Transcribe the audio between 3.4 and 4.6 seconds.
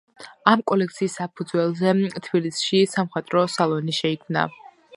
სალონი“ შეიქმნა.